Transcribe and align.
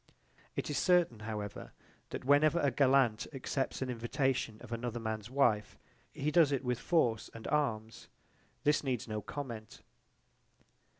It 0.55 0.71
is 0.71 0.79
certain 0.79 1.19
however 1.19 1.73
that 2.09 2.25
whenever 2.25 2.59
a 2.59 2.71
gallant 2.71 3.27
accepts 3.33 3.83
an 3.83 3.89
invitation 3.91 4.57
of 4.61 4.71
another 4.71 4.99
man's 4.99 5.29
wife 5.29 5.77
he 6.11 6.31
does 6.31 6.51
it 6.51 6.63
with 6.63 6.79
force 6.79 7.29
and 7.35 7.45
arms. 7.49 8.07
This 8.63 8.83
needs 8.83 9.07
no 9.07 9.21
comment. 9.21 9.83